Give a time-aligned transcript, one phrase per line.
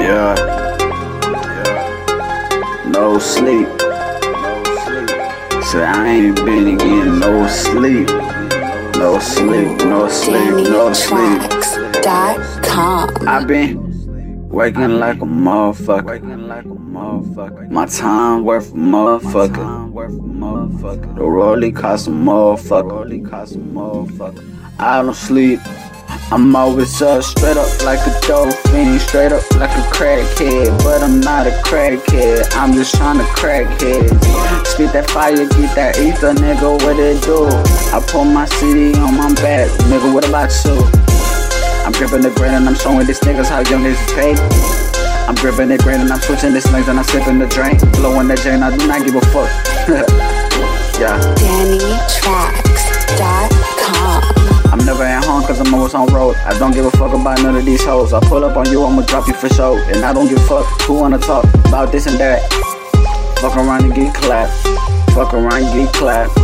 [0.00, 0.34] Yeah.
[0.36, 0.76] Yeah.
[2.88, 3.68] No sleep.
[3.68, 5.10] No sleep.
[5.64, 8.08] So I ain't been getting no sleep.
[8.96, 11.40] No sleep, no sleep, no sleep.
[12.02, 13.28] DannyTracks.com.
[13.28, 16.04] I been waking like a motherfucker.
[16.04, 17.70] Waking like a motherfucker.
[17.70, 19.86] My time worth a motherfucker.
[21.14, 23.06] The rollie cost a motherfucker.
[24.78, 25.60] I don't sleep.
[26.32, 28.20] I'm always up, straight up like a
[29.10, 30.70] straight up like a crackhead.
[30.84, 34.66] But I'm not a crackhead, I'm just trying to crack crackhead.
[34.66, 37.46] Spit that fire, get that ether, nigga, what it do?
[37.90, 40.78] I pull my city on my back, nigga, what about you?
[41.84, 44.38] I'm gripping the grain and I'm showing these niggas how young is paid.
[45.26, 47.80] I'm gripping the grain and I'm switching the slings and I'm sipping the drink.
[47.98, 49.50] Blowing the chain, I do not give a fuck.
[51.00, 51.18] yeah.
[51.42, 53.09] DannyTracks.com.
[55.92, 56.36] Always on road.
[56.46, 58.12] I don't give a fuck about none of these hoes.
[58.12, 59.80] I pull up on you, I'ma drop you for sure.
[59.90, 62.42] And I don't give a fuck who wanna talk about this and that.
[63.40, 64.52] Fuck around and get clapped.
[65.14, 66.34] Fuck around and get clapped.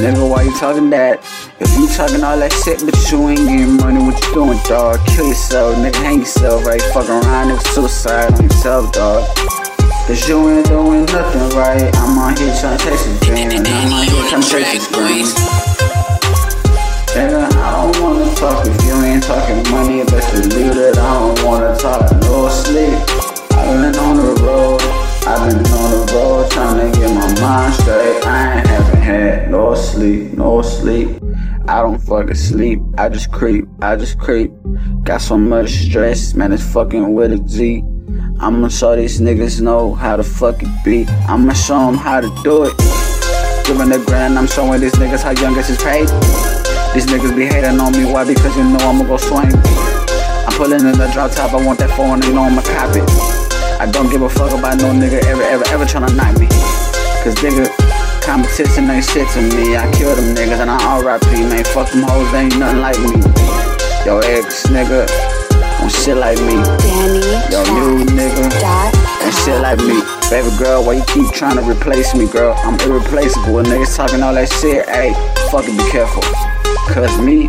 [0.00, 1.20] Nigga, why you talking that?
[1.60, 5.04] If you talking all that shit, but you ain't getting money, what you doing, dog?
[5.06, 6.80] Kill yourself, nigga, hang yourself, right?
[6.94, 9.28] Fuck around, nigga, suicide on yourself, dog.
[10.06, 11.88] Cause you ain't doing nothing right.
[11.96, 12.78] I'm on here trying
[27.40, 28.24] mind straight.
[28.26, 31.08] I ain't haven't had no sleep, no sleep.
[31.66, 32.80] I don't fucking sleep.
[32.98, 33.66] I just creep.
[33.80, 34.52] I just creep.
[35.02, 36.52] Got so much stress, man.
[36.52, 37.82] It's fucking with a Z.
[38.40, 41.06] I'ma show these niggas know how to fucking be.
[41.28, 42.76] I'ma show them how to do it.
[43.64, 46.08] Giving the grand, I'm showing these niggas how youngest is paid.
[46.92, 48.24] These niggas be hating on me, why?
[48.24, 49.50] Because you know I'ma go swing.
[50.46, 53.08] I'm pulling in the drop top, I want that phone, you know I'ma cop it.
[53.80, 56.73] I don't give a fuck about no nigga ever, ever, ever tryna knock me.
[57.24, 57.64] Cause nigga,
[58.20, 59.78] competition ain't shit to me.
[59.78, 61.64] I kill them niggas and I RIP, man.
[61.64, 63.16] Fuck them hoes, they ain't nothing like me.
[64.04, 65.08] Yo, ex nigga,
[65.80, 66.52] on shit like me.
[67.48, 68.44] Yo, new nigga,
[69.24, 70.04] and shit like me.
[70.28, 72.52] Baby girl, why you keep trying to replace me, girl?
[72.58, 73.56] I'm irreplaceable.
[73.56, 75.14] And niggas talking all that shit, hey,
[75.50, 76.20] fucking be careful.
[76.92, 77.48] Cause me,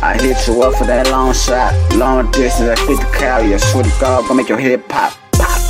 [0.00, 1.74] I hit you up for that long shot.
[1.96, 3.52] Long distance, I hit the calorie.
[3.52, 5.60] I swear to God, gonna make your head pop, pop.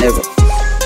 [0.00, 0.39] Nigga,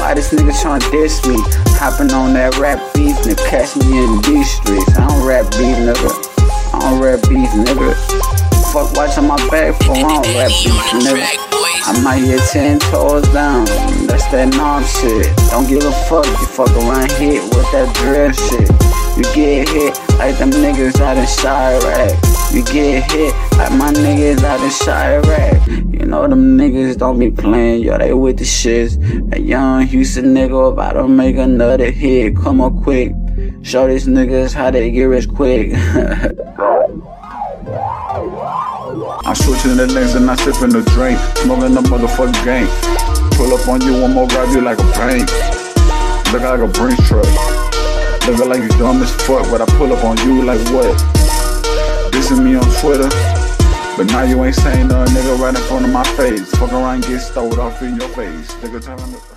[0.04, 1.36] why this nigga trying to diss me?
[1.80, 4.84] Hopping on that rap beef, nigga, catch me in these streets.
[5.00, 6.12] I don't rap beef, nigga.
[6.76, 7.96] I don't rap beef, nigga.
[8.68, 11.24] Fuck watching my back for I don't rap beef, nigga.
[11.88, 13.64] I might here ten toes down.
[14.04, 15.32] That's that knob shit.
[15.48, 16.26] Don't give a fuck.
[16.28, 18.83] You fuck around hit with that drill shit.
[19.16, 22.52] You get hit like them niggas out in Chiraq.
[22.52, 26.00] You get hit like my niggas out in Chiraq.
[26.00, 28.98] You know them niggas don't be playing, yo, they with the shits.
[29.32, 32.36] A young Houston nigga about to make another hit.
[32.36, 33.12] Come on quick.
[33.62, 35.70] Show these niggas how they get rich quick.
[39.26, 41.20] I'm switching the lanes and I sipping the drink.
[41.36, 42.66] Smoking the motherfucking gang.
[43.36, 45.30] Pull up on you, one more grab you like a bank.
[46.32, 47.63] Look like a Brinks truck.
[48.26, 50.96] Looking like you dumb as fuck, but I pull up on you like what?
[52.10, 53.08] This is me on Twitter.
[53.98, 56.50] But now you ain't saying nothing, nigga, right in front of my face.
[56.52, 58.50] Fuck around, get stowed off in your face.
[58.54, 59.33] Nigga, telling me.